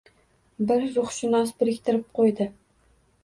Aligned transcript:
Bir 0.71 0.85
ruhshunos 0.95 1.53
biriktirib 1.59 2.07
qo’ydi. 2.21 2.47